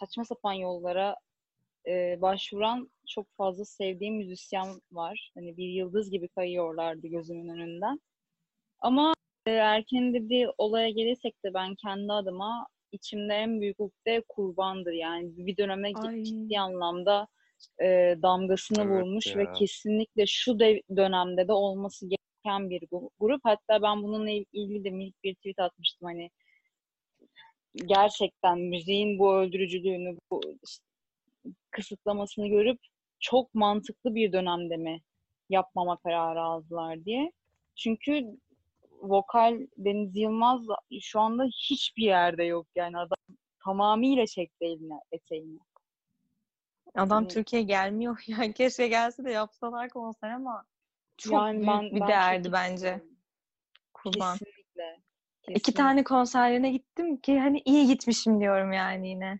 [0.00, 1.16] saçma sapan yollara
[1.88, 5.30] e, başvuran çok fazla sevdiğim müzisyen var.
[5.34, 8.00] Hani bir yıldız gibi kayıyorlardı gözümün önünden.
[8.78, 9.14] Ama
[9.46, 14.92] e, erken dediği olaya gelirsek de ben kendi adıma içimde en büyük ukde kurbandır.
[14.92, 16.22] Yani bir döneme Ay.
[16.22, 17.28] ciddi anlamda
[17.82, 19.52] e, damgasını Evet vurmuş ve ya.
[19.52, 22.82] kesinlikle şu de, dönemde de olması gereken bir
[23.20, 23.40] grup.
[23.44, 26.30] Hatta ben bununla il- ilgili de minik bir tweet atmıştım hani
[27.86, 30.84] gerçekten müziğin bu öldürücülüğünü, bu işte
[31.70, 32.80] kısıtlamasını görüp
[33.20, 35.00] çok mantıklı bir dönemde mi
[35.50, 37.32] yapmama kararı aldılar diye.
[37.76, 38.24] Çünkü
[39.02, 40.60] vokal Deniz Yılmaz
[41.00, 45.58] şu anda hiçbir yerde yok yani adam tamamıyla çekti eline eteğini.
[46.94, 48.24] Adam Hani- Türkiye'ye gelmiyor.
[48.26, 50.64] Yani keşke gelse de yapsalar konser ama
[51.16, 53.02] çok Yani büyük ben- bir ben değerdi bence.
[53.94, 54.38] Kurban.
[54.38, 55.00] Kesinlikle.
[55.42, 55.72] İki kesinlikle.
[55.72, 59.38] tane konserlerine gittim ki hani iyi gitmişim diyorum yani yine.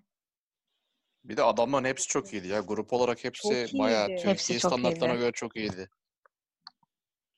[1.25, 2.61] Bir de adamların hepsi çok iyiydi ya.
[2.61, 4.17] Grup olarak hepsi Çok bayağı iyiydi.
[4.17, 5.21] Türkiye Hepsi çok standartlarına iyiydi.
[5.21, 5.89] göre çok iyiydi.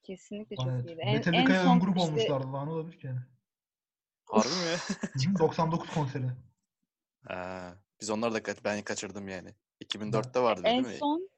[0.03, 0.87] Kesinlikle çok Evet.
[0.87, 1.01] iyiydi.
[1.01, 3.20] En, en Metallica'ya ön son grup işte olmuşlardı daha ne olabilir ki yani.
[4.25, 5.35] Harbi mi?
[5.35, 6.27] Hı, 99 konseri.
[7.29, 9.55] Ha, biz onları da kaç- ben kaçırdım yani.
[9.81, 10.99] 2004'te vardı en değil mi?
[10.99, 11.29] son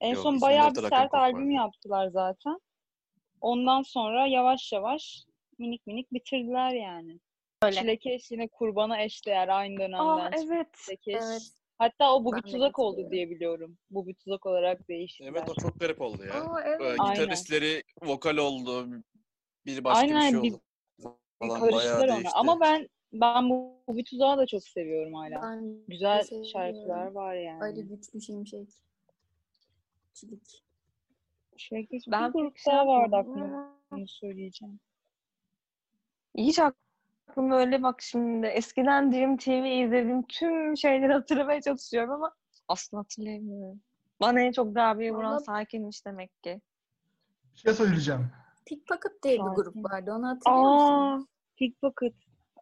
[0.00, 1.50] en Yok, son 2004'te bayağı bir sert albüm vardı.
[1.52, 2.60] yaptılar zaten.
[3.40, 5.24] Ondan sonra yavaş yavaş
[5.58, 7.20] minik minik bitirdiler yani.
[7.62, 7.80] Öyle.
[7.80, 10.68] Çilekeş yine kurbana eşdeğer aynı dönemden Aa evet.
[10.84, 11.14] Çilekeş.
[11.22, 11.42] Evet.
[11.80, 13.78] Hatta o bu bir tuzak oldu diye biliyorum.
[13.90, 15.28] Bu bir tuzak olarak değiştiler.
[15.30, 16.34] Evet o çok garip oldu ya.
[16.44, 16.96] Aa, Ee, evet.
[17.00, 17.14] Aynen.
[17.14, 18.88] gitaristleri vokal oldu.
[19.66, 20.60] Bir başka bir Aynen, şey bir- oldu.
[20.98, 21.04] Bir
[21.38, 22.16] Falan karıştılar bayağı ona.
[22.16, 22.30] değişti.
[22.34, 25.42] Ama ben ben bu, bu bir tuzağı da çok seviyorum hala.
[25.42, 26.50] Ben Güzel seviyorum.
[26.50, 27.62] şarkılar var yani.
[27.62, 28.68] Ali güçlü şimşek.
[30.14, 30.62] Çilik.
[31.56, 34.80] Çilekeş Ben bir grup şey daha vardı ama Onu söyleyeceğim.
[36.36, 36.58] hiç
[37.30, 39.50] aklımda öyle bak şimdi eskiden Dream TV
[39.84, 42.34] izlediğim tüm şeyleri hatırlamaya çalışıyorum ama
[42.68, 43.80] asla hatırlayamıyorum.
[44.20, 46.60] Bana en çok darbeyi vuran Vallahi- sakinmiş demek ki.
[47.54, 48.30] Bir şey söyleyeceğim.
[48.66, 50.12] Pickpocket diye bir grup vardı.
[50.12, 50.94] Onu hatırlıyor musun?
[50.94, 52.14] Aa, Pickpocket.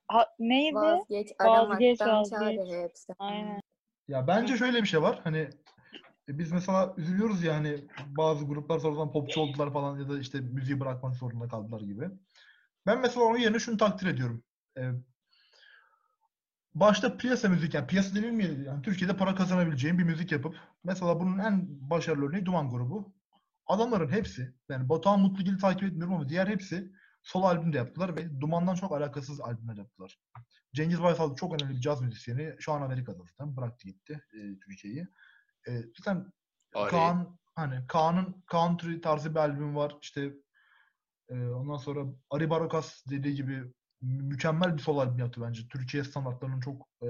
[0.08, 0.74] Ha, neydi?
[0.74, 2.30] Vazgeç, Vazgeç, vazgeç.
[2.30, 3.12] çare hepsi.
[3.18, 3.60] Aynen.
[4.08, 5.20] Ya bence şöyle bir şey var.
[5.24, 5.38] Hani
[6.28, 10.40] e, biz mesela üzülüyoruz ya hani bazı gruplar sonradan popçu oldular falan ya da işte
[10.40, 12.10] müziği bırakmak zorunda kaldılar gibi.
[12.86, 14.42] Ben mesela onun yerine şunu takdir ediyorum.
[14.78, 14.92] Ee,
[16.74, 18.64] başta piyasa müzik yani piyasa denir mi?
[18.66, 23.14] Yani Türkiye'de para kazanabileceğin bir müzik yapıp mesela bunun en başarılı örneği Duman grubu.
[23.66, 28.40] Adamların hepsi yani Batuhan Mutlugil'i takip etmiyorum ama diğer hepsi solo albüm de yaptılar ve
[28.40, 30.20] Duman'dan çok alakasız albümler yaptılar.
[30.74, 32.56] Cengiz Baysal çok önemli bir caz müzisyeni.
[32.58, 33.56] Şu an Amerika'da zaten.
[33.56, 35.08] Bıraktı gitti e, Türkiye'yi.
[35.68, 36.32] E, zaten
[36.74, 36.90] Ari.
[36.90, 39.96] Kaan hani Kaan'ın country tarzı bir albüm var.
[40.02, 40.32] İşte
[41.28, 45.68] e, ondan sonra Ari Barakas dediği gibi mükemmel bir solo albüm yaptı bence.
[45.68, 47.08] Türkiye standartlarının çok e,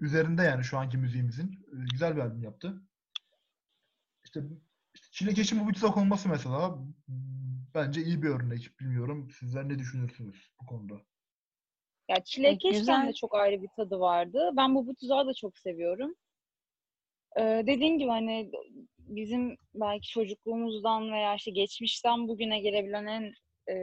[0.00, 1.52] üzerinde yani şu anki müziğimizin.
[1.52, 2.82] E, güzel bir albüm yaptı.
[4.24, 4.40] İşte,
[4.94, 6.78] işte Çilekeş'in bu bir olması mesela
[7.74, 8.80] bence iyi bir örnek.
[8.80, 9.30] Bilmiyorum.
[9.30, 10.94] Sizler ne düşünürsünüz bu konuda?
[12.08, 14.50] Ya çilekeşten de çok ayrı bir tadı vardı.
[14.56, 16.14] Ben bu bu tuzağı da çok seviyorum.
[17.40, 18.50] Ee, dediğin gibi hani
[18.98, 23.34] bizim belki çocukluğumuzdan veya işte geçmişten bugüne gelebilen en
[23.68, 23.76] e,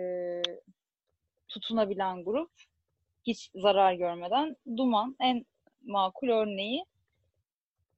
[1.50, 2.52] tutunabilen grup
[3.28, 5.46] hiç zarar görmeden Duman en
[5.86, 6.86] makul örneği.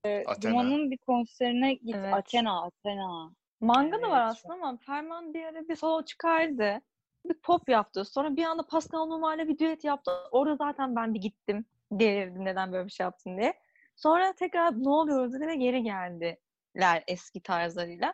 [0.03, 0.51] Ee, Athena.
[0.51, 1.95] Duman'ın bir konserine git.
[1.95, 2.13] Evet.
[2.13, 3.31] Athena, Athena.
[3.61, 6.81] Manga da var Evet, aslında ama Ferman bir ara bir solo çıkardı.
[7.25, 8.05] Bir pop yaptı.
[8.05, 10.11] Sonra bir anda Pascal Numa ile bir düet yaptı.
[10.31, 11.65] Orada zaten ben bir gittim.
[11.91, 13.53] Delirdim neden böyle bir şey yaptın diye.
[13.95, 18.13] Sonra tekrar ne oluyor dedi ve geri geldiler eski tarzlarıyla.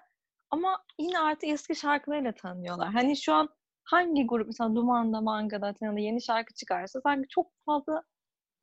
[0.50, 2.90] Ama yine artık eski şarkılarıyla tanınıyorlar.
[2.90, 3.50] Hani şu an
[3.88, 8.04] hangi grup mesela Duman'da, Manga'da, Athena'da yeni şarkı çıkarsa sanki çok fazla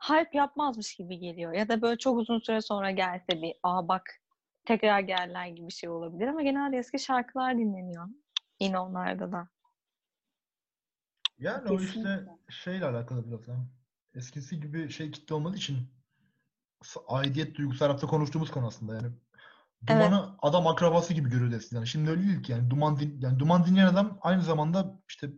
[0.02, 1.52] hype yapmazmış gibi geliyor.
[1.52, 4.20] Ya da böyle çok uzun süre sonra gelse bir aa bak
[4.64, 8.08] tekrar gelirler gibi bir şey olabilir ama genelde eski şarkılar dinleniyor.
[8.60, 9.48] Yine onlarda da.
[11.38, 12.32] Yani o işte Kesinlikle.
[12.48, 13.66] şeyle alakalı biraz ya.
[14.14, 15.78] Eskisi gibi şey kitle olmadığı için
[17.08, 19.08] aidiyet duygusu her hafta konuştuğumuz konu aslında yani.
[19.86, 21.84] Duman'ı adam akrabası gibi görüyordu eskiden.
[21.84, 22.70] Şimdi öyle değil ki yani.
[22.70, 25.30] Duman, din, yani Duman dinleyen adam aynı zamanda işte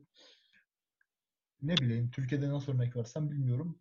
[1.62, 3.78] ne bileyim Türkiye'de nasıl örnek versem bilmiyorum.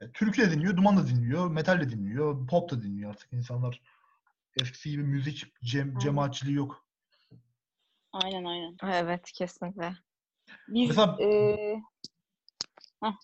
[0.00, 3.80] E, Türkiye dinliyor, Duman da dinliyor, metal de dinliyor, pop da dinliyor artık insanlar.
[4.56, 5.98] Eskisi gibi müzik cem, Aynen.
[5.98, 6.86] cemaatçiliği yok.
[8.12, 8.76] Aynen aynen.
[8.82, 9.96] Evet kesinlikle.
[10.68, 11.56] Biz Mesela- e,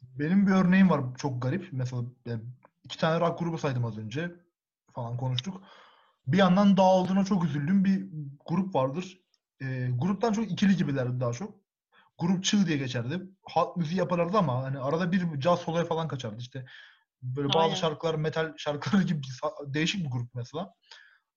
[0.02, 1.68] Benim bir örneğim var çok garip.
[1.72, 2.42] Mesela yani
[2.84, 4.32] iki tane rock grubu saydım az önce
[4.94, 5.62] falan konuştuk.
[6.26, 8.06] Bir yandan dağıldığına çok üzüldüğüm bir
[8.46, 9.20] grup vardır.
[9.62, 11.62] Ee, gruptan çok ikili gibilerdi daha çok.
[12.18, 13.22] Grup Çığ diye geçerdi.
[13.42, 16.66] Halk müziği yaparlardı ama hani arada bir caz soloya falan kaçardı işte.
[17.22, 17.74] Böyle bazı Aynen.
[17.74, 19.20] şarkılar metal şarkıları gibi
[19.66, 20.74] değişik bir grup mesela.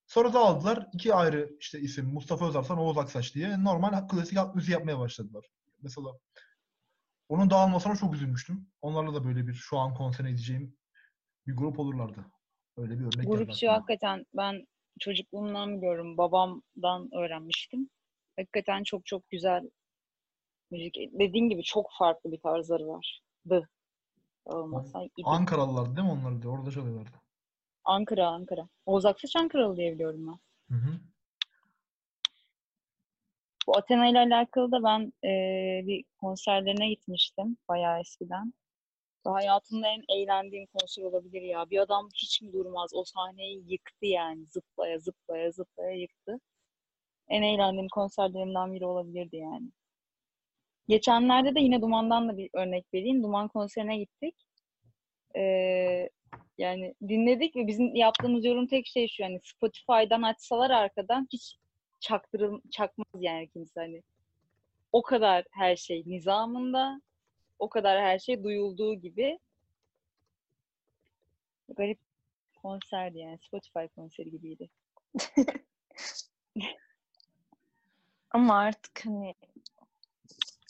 [0.08, 4.56] Sonra da aldılar iki ayrı işte isim Mustafa Özarsan, Oğuz Aksaç diye normal klasik halk
[4.56, 5.46] müziği yapmaya başladılar.
[5.82, 6.08] Mesela
[7.30, 8.68] onun dağılmasına çok üzülmüştüm.
[8.82, 10.78] Onlarla da böyle bir şu an konserine gideceğim
[11.48, 12.26] bir grup olurlardı.
[12.78, 14.68] Öyle bir örnek Grupçu hakikaten ben
[15.00, 16.18] çocukluğumdan biliyorum.
[16.18, 17.90] Babamdan öğrenmiştim.
[18.38, 19.70] Hakikaten çok çok güzel
[20.72, 20.96] müzik.
[20.96, 23.70] Dediğin gibi çok farklı bir tarzları vardı.
[24.46, 25.04] Olmasa.
[25.26, 26.50] Ankaralılar değil mi onlar da?
[26.50, 27.18] Orada çalıyorlardı.
[27.84, 28.68] Ankara, Ankara.
[28.86, 30.40] Oğuz Aksaç Ankaralı diye biliyorum ben.
[30.76, 31.00] Hı hı.
[33.68, 38.54] Bu Athena ile alakalı da ben eee, bir konserlerine gitmiştim bayağı eskiden.
[39.34, 41.70] Hayatımda en eğlendiğim konser olabilir ya.
[41.70, 42.92] Bir adam hiç mi durmaz?
[42.94, 44.46] O sahneyi yıktı yani.
[44.46, 46.40] Zıplaya zıplaya zıplaya yıktı.
[47.30, 49.70] En eğlendiğim konserlerimden biri olabilirdi yani.
[50.88, 53.24] Geçenlerde de yine Duman'dan da bir örnek vereyim.
[53.24, 54.36] Duman konserine gittik.
[55.36, 56.10] Eee,
[56.58, 61.56] yani dinledik ve bizim yaptığımız yorum tek şey şu yani Spotify'dan açsalar arkadan hiç
[62.00, 64.04] çaktırıl çakmaz yani kimse hani.
[64.92, 67.02] O kadar her şey nizamında,
[67.60, 69.40] o kadar her şey duyulduğu gibi.
[71.78, 72.00] Garip
[72.62, 73.40] konserdi yani.
[73.48, 74.70] Spotify konseri gibiydi.
[78.32, 79.36] Ama artık hani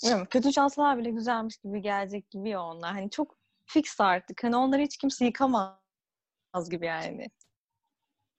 [0.03, 2.91] bilmiyorum, kötü çalsalar bile güzelmiş gibi gelecek gibi ya onlar.
[2.93, 4.43] Hani çok fix artık.
[4.43, 7.27] Hani onları hiç kimse yıkamaz gibi yani.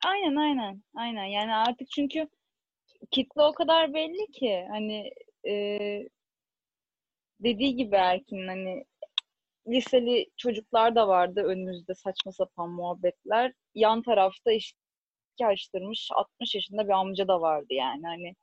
[0.04, 0.82] Aynen aynen.
[0.94, 1.24] Aynen.
[1.24, 2.28] Yani artık çünkü
[3.10, 5.10] kitle o kadar belli ki hani
[5.48, 6.08] e,
[7.40, 8.84] dediği gibi Erkin hani
[9.68, 13.52] liseli çocuklar da vardı önümüzde saçma sapan muhabbetler.
[13.74, 14.78] Yan tarafta işte
[15.40, 18.34] yaştırmış 60 yaşında bir amca da vardı yani hani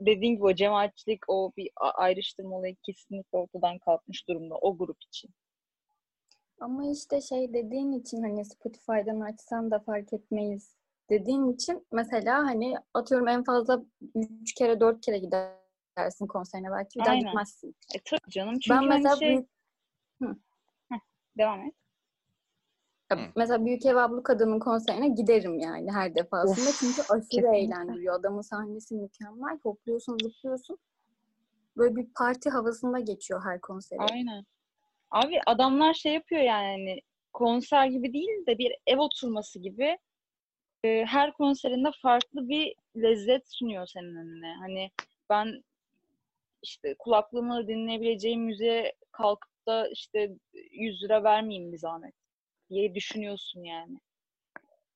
[0.00, 5.30] dediğin gibi o cemaatçilik o bir ayrıştırma olayı kesinlikle ortadan kalkmış durumda o grup için.
[6.60, 10.78] Ama işte şey dediğin için hani Spotify'dan açsan da fark etmeyiz
[11.10, 13.82] dediğin için mesela hani atıyorum en fazla
[14.14, 15.18] 3 kere 4 kere
[15.98, 17.24] gidersin konserine belki bir daha Aynen.
[17.24, 17.76] gitmezsin.
[17.94, 19.48] E tabii canım çünkü Ben hani mesela şey büyük,
[21.38, 21.74] devam et.
[23.12, 23.18] Hı.
[23.36, 26.70] mesela Büyük Ev Ablukada'nın konserine giderim yani her defasında.
[26.70, 27.58] Of, Çünkü aşırı kesinlikle.
[27.58, 28.14] eğlendiriyor.
[28.14, 29.58] Adamın sahnesi mükemmel.
[29.62, 30.78] Hopluyorsun, zıplıyorsun.
[31.76, 34.00] Böyle bir parti havasında geçiyor her konseri.
[34.00, 34.44] Aynen.
[35.10, 37.00] Abi adamlar şey yapıyor yani hani
[37.32, 39.98] konser gibi değil de bir ev oturması gibi
[40.84, 44.54] e, her konserinde farklı bir lezzet sunuyor senin önüne.
[44.60, 44.90] Hani
[45.30, 45.62] ben
[46.62, 50.30] işte kulaklığımı dinleyebileceğim müziğe kalkıp da işte
[50.70, 52.14] 100 lira vermeyeyim bir zahmet
[52.70, 53.98] diye düşünüyorsun yani.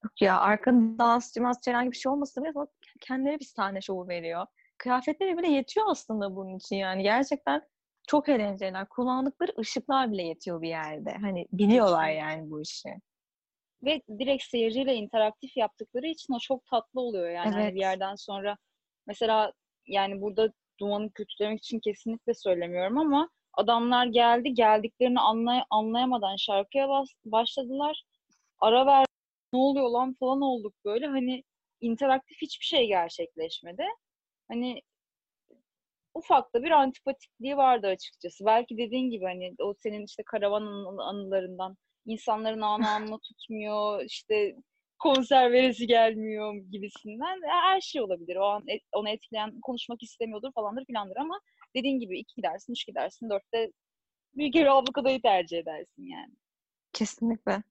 [0.05, 2.53] Yok ya arkada dansçı mansçı herhangi bir şey olmasa bile
[3.01, 4.47] kendileri bir sahne şovu veriyor.
[4.79, 7.03] Kıyafetleri bile yetiyor aslında bunun için yani.
[7.03, 7.63] Gerçekten
[8.09, 8.89] çok eğlenceliler.
[8.89, 11.11] Kullandıkları ışıklar bile yetiyor bir yerde.
[11.11, 12.89] Hani biliyorlar yani bu işi.
[13.85, 17.75] Ve direkt seyirciyle interaktif yaptıkları için o çok tatlı oluyor yani Hani Evet.
[17.75, 18.57] bir yerden sonra
[19.07, 19.53] mesela
[19.87, 27.15] yani burada Duman'ı kötülemek için kesinlikle söylemiyorum ama adamlar geldi geldiklerini anlay anlayamadan şarkıya bas-
[27.25, 28.03] başladılar.
[28.61, 29.07] Ara ver
[29.53, 31.07] ne oluyor lan falan olduk böyle.
[31.07, 31.45] Hani
[31.81, 33.85] interaktif hiçbir şey gerçekleşmedi.
[34.49, 34.83] Hani
[36.15, 38.45] ufak da bir antipatikliği vardı açıkçası.
[38.45, 44.57] Belki dediğin gibi hani o senin işte karavan anı- anılarından insanların anı anla tutmuyor, işte
[45.03, 47.41] konser veresi gelmiyor gibisinden.
[47.49, 48.37] Her şey olabilir.
[48.37, 51.41] O an et- onu etkileyen konuşmak istemiyordur falandır filandır ama
[51.77, 53.73] dediğin gibi iki gidersin, üç gidersin, dörtte
[54.35, 56.33] bir kere ablukadayı tercih edersin yani.
[56.93, 57.63] Kesinlikle.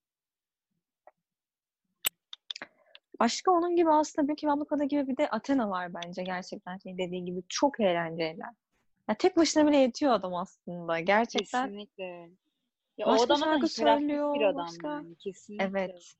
[3.20, 7.26] Başka onun gibi aslında Büyük Ablukada gibi bir de Athena var bence gerçekten şey dediği
[7.26, 8.50] gibi çok eğlenceliler.
[9.10, 11.00] Ya tek başına bile yetiyor adam aslında.
[11.00, 12.30] Gerçekten Kesinlikle.
[12.98, 15.66] Ya Başka o şarkı söylüyor, bir adam başka- yani kesinlikle.
[15.80, 16.16] evet.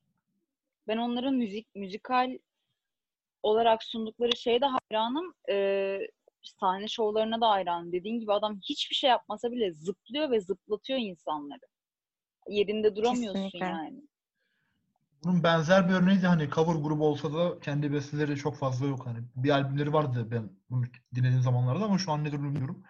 [0.88, 2.38] Ben onların müzik müzikal
[3.42, 5.34] olarak sundukları şeye de hayranım.
[5.50, 5.98] Ee,
[6.42, 7.92] sahne şovlarına da hayranım.
[7.92, 11.60] Dediğin gibi adam hiçbir şey yapmasa bile zıplıyor ve zıplatıyor insanları.
[12.48, 13.66] Yerinde duramıyorsun Kesinlikle.
[13.66, 14.02] yani.
[15.24, 19.06] Bunun benzer bir örneği de hani cover grubu olsa da kendi besteleri çok fazla yok.
[19.06, 22.84] Hani bir albümleri vardı ben bunu dinlediğim zamanlarda ama şu an nedir bilmiyorum.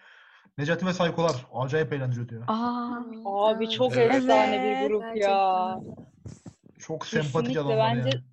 [0.59, 2.44] Necati ve Saykolar acayip eğlendiriyor diyor.
[2.48, 3.72] Aa, Abi Evet.
[3.72, 4.14] çok Evet.
[4.14, 5.81] efsane bir Evet, grup gerçekten ya.
[5.81, 6.12] öyle.
[6.83, 8.25] Çok sempatik Kesinlikle adamlar bence yani.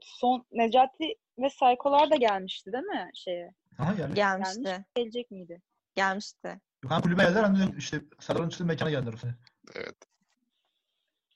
[0.00, 3.54] son Necati ve Saykolar da gelmişti değil mi şeye?
[3.78, 4.14] Aha yani.
[4.14, 4.84] gelmişti.
[4.94, 5.62] Gelecek miydi?
[5.94, 6.60] Gelmişti.
[6.88, 9.14] Hem kulübe geldiler hem de işte Serdar'ın çıktığı mekana geldiler.
[9.76, 9.96] Evet.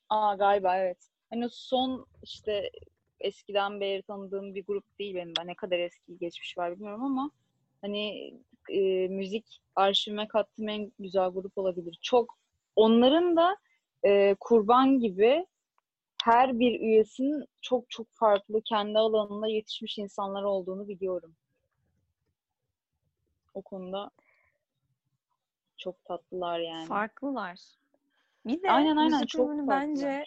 [0.09, 0.99] Aa galiba evet.
[1.31, 2.71] Hani son işte
[3.21, 5.33] eskiden beri tanıdığım bir grup değil benim.
[5.39, 7.31] Ben ne kadar eski geçmiş var bilmiyorum ama
[7.81, 8.35] hani
[8.69, 11.99] e, müzik arşivime kattığım en güzel grup olabilir.
[12.03, 12.39] Çok
[12.77, 13.57] onların da
[14.05, 15.47] e, kurban gibi
[16.23, 21.37] her bir üyesinin çok çok farklı kendi alanında yetişmiş insanlar olduğunu biliyorum.
[23.55, 24.11] O konuda
[25.77, 26.87] çok tatlılar yani.
[26.87, 27.61] Farklılar.
[28.47, 29.69] Bir de Aynen, aynen, müzik çok farklılar.
[29.69, 30.25] bence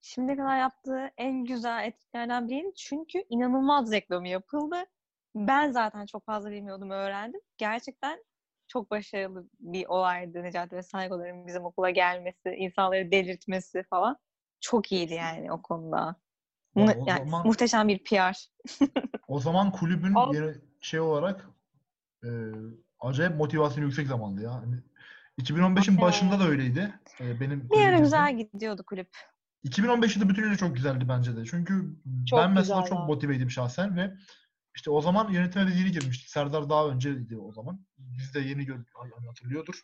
[0.00, 2.74] şimdiye kadar yaptığı en güzel etkinliklerden biriydi.
[2.74, 4.76] Çünkü inanılmaz reklamı yapıldı.
[5.34, 7.40] Ben zaten çok fazla bilmiyordum, öğrendim.
[7.58, 8.24] Gerçekten
[8.68, 14.18] çok başarılı bir olaydı Necati ve Saygılar'ın bizim okula gelmesi, insanları delirtmesi falan.
[14.60, 16.16] Çok iyiydi yani o konuda.
[16.74, 18.48] Mu- o yani zaman- muhteşem bir PR.
[19.28, 21.48] O zaman kulübün Al- yeni şey olarak
[22.24, 22.28] e,
[23.00, 24.54] acayip motivasyonu yüksek zamandı ya.
[24.54, 24.76] Hani
[25.40, 26.94] 2015'in başında da öyleydi.
[27.20, 29.08] E, benim Bir ara güzel gidiyordu kulüp.
[29.64, 31.44] 2015'i de bütünüyle çok güzeldi bence de.
[31.44, 34.14] Çünkü Çok ben mesela çok motiveydim şahsen ve
[34.76, 36.28] işte o zaman yönetime de yeni girmiştik.
[36.28, 37.80] Serdar daha önceydi o zaman.
[37.98, 39.80] Biz de yeni gör yani hatırlıyordur.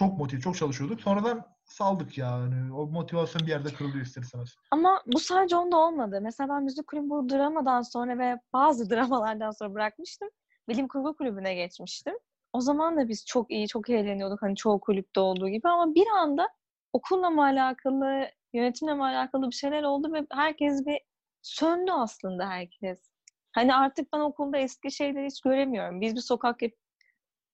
[0.00, 1.00] Çok motive, çok çalışıyorduk.
[1.00, 2.72] Sonradan saldık yani.
[2.74, 4.56] O motivasyon bir yerde kırılıyor ister istemez.
[4.70, 6.20] Ama bu sadece onda olmadı.
[6.22, 10.28] Mesela ben müzik kulübü bu dramadan sonra ve bazı dramalardan sonra bırakmıştım.
[10.68, 12.14] Bilim kurgu kulübüne geçmiştim.
[12.52, 14.42] O zaman da biz çok iyi, çok eğleniyorduk.
[14.42, 16.48] Hani çoğu kulüpte olduğu gibi ama bir anda
[16.92, 21.00] okulla mı alakalı, yönetimle mi alakalı bir şeyler oldu ve herkes bir
[21.42, 23.10] söndü aslında herkes.
[23.52, 26.00] Hani artık ben okulda eski şeyleri hiç göremiyorum.
[26.00, 26.62] Biz bir sokak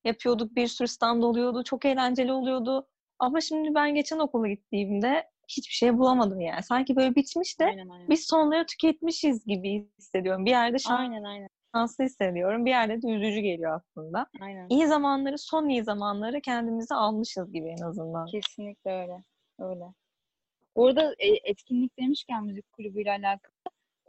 [0.06, 2.86] yapıyorduk, bir sürü stand oluyordu, çok eğlenceli oluyordu.
[3.18, 6.62] Ama şimdi ben geçen okula gittiğimde hiçbir şey bulamadım yani.
[6.62, 8.08] Sanki böyle bitmiş de Aynen aynen.
[8.08, 10.46] biz sonları tüketmişiz gibi hissediyorum.
[10.46, 11.48] Bir yerde Aynen aynen.
[11.74, 12.66] şanslı hissediyorum.
[12.66, 14.26] Bir yerde de üzücü geliyor aslında.
[14.40, 14.66] Aynen.
[14.68, 18.26] İyi zamanları, son iyi zamanları kendimize almışız gibi en azından.
[18.26, 19.22] Kesinlikle öyle.
[19.58, 19.84] Öyle.
[20.74, 21.14] Orada
[21.44, 23.52] etkinlik demişken müzik kulübüyle alakalı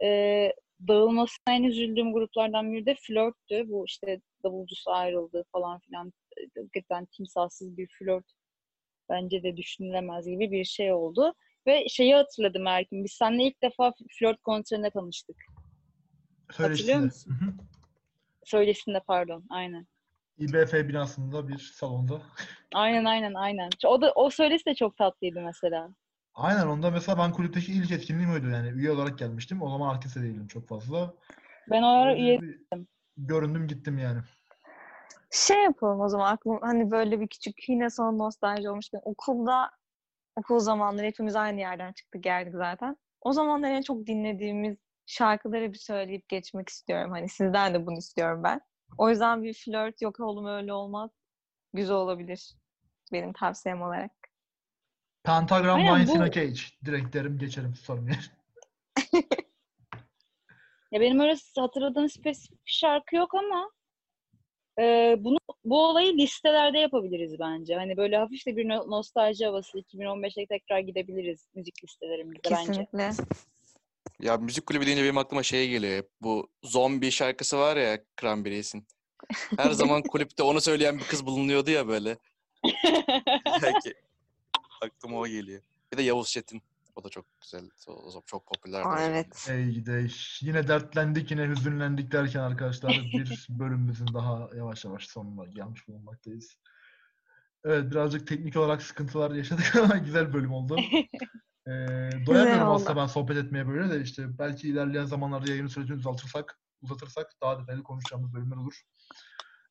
[0.02, 0.52] e,
[0.88, 3.68] dağılmasına en üzüldüğüm gruplardan biri de flörttü.
[3.68, 6.12] Bu işte davulcusu ayrıldı falan filan.
[6.56, 8.26] Hakikaten timsahsız bir flört
[9.08, 11.34] bence de düşünülemez gibi bir şey oldu.
[11.66, 13.04] Ve şeyi hatırladım Erkin.
[13.04, 15.36] Biz seninle ilk defa flört konserinde tanıştık.
[16.52, 17.30] Söyle Hatırlıyor musun?
[17.40, 17.52] Hı hı.
[18.44, 19.44] Söylesinde pardon.
[19.50, 19.86] Aynen.
[20.38, 22.22] İBF binasında bir salonda.
[22.74, 23.70] Aynen aynen aynen.
[23.86, 25.90] O da o söylesi de çok tatlıydı mesela.
[26.38, 29.62] Aynen onda mesela ben kulüpteki ilk etkinliğim oydu yani üye olarak gelmiştim.
[29.62, 31.14] O zaman aktif de değildim çok fazla.
[31.70, 32.60] Ben o ara Öyle üye bir
[33.16, 34.18] Göründüm gittim yani.
[35.30, 39.70] Şey yapalım o zaman aklım hani böyle bir küçük yine son nostalji olmuşken okulda
[40.36, 42.96] okul zamanları hepimiz aynı yerden çıktık geldik zaten.
[43.20, 47.10] O zamanlar en çok dinlediğimiz şarkıları bir söyleyip geçmek istiyorum.
[47.10, 48.60] Hani sizden de bunu istiyorum ben.
[48.98, 51.10] O yüzden bir flört yok oğlum öyle olmaz.
[51.72, 52.54] Güzel olabilir.
[53.12, 54.17] Benim tavsiyem olarak.
[55.24, 56.60] Pentagram Aynen, in bu- Cage.
[56.84, 58.30] Direkt derim geçerim sorun değil.
[60.92, 63.70] Ya benim öyle hatırladığım spesifik bir şarkı yok ama
[64.80, 67.74] e, bunu bu olayı listelerde yapabiliriz bence.
[67.74, 72.66] Hani böyle hafif de bir no- nostalji havası 2015'e tekrar gidebiliriz müzik listelerimizde bence.
[72.66, 73.10] Kesinlikle.
[74.20, 75.96] Ya müzik kulübü deyince benim aklıma şey geliyor.
[75.96, 76.10] hep.
[76.20, 78.86] Bu zombi şarkısı var ya Cranberries'in.
[79.56, 82.16] Her zaman kulüpte onu söyleyen bir kız bulunuyordu ya böyle.
[84.82, 85.62] Aklıma o geliyor.
[85.92, 86.62] Bir de Yavuz Çetin.
[86.96, 87.70] O da çok güzel.
[87.86, 88.88] O zaman çok popülerdi.
[88.88, 89.46] o Aa, evet.
[89.50, 90.06] Ey gide.
[90.40, 96.58] Yine dertlendik yine hüzünlendik derken arkadaşlar bir bölümümüzün daha yavaş yavaş sonuna gelmiş bulunmaktayız.
[97.64, 100.76] Evet birazcık teknik olarak sıkıntılar yaşadık ama güzel bölüm oldu.
[101.66, 106.58] Ee, doyamıyorum aslında ben sohbet etmeye böyle de işte belki ilerleyen zamanlarda yayın sürecini uzatırsak,
[106.82, 108.82] uzatırsak daha detaylı konuşacağımız bölümler olur.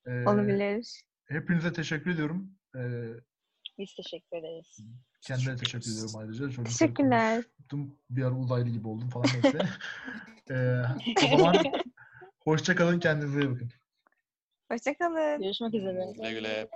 [0.06, 1.02] Ee, Olabilir.
[1.26, 2.52] Hepinize teşekkür ediyorum.
[2.76, 3.13] Ee,
[3.80, 4.78] Biz teşekkür ederiz.
[5.22, 6.46] kendine Teşekkür ediyorum ayrıca.
[6.46, 7.44] Çocukları Teşekkürler.
[7.44, 7.96] konuştum.
[8.10, 9.60] Bir ara uzaylı gibi oldum falan neyse.
[10.52, 10.82] ee,
[11.34, 11.56] o zaman
[12.44, 13.70] hoşça kalın kendinize iyi bakın.
[14.72, 15.42] Hoşçakalın.
[15.42, 16.12] Görüşmek üzere.
[16.16, 16.68] Güle güle.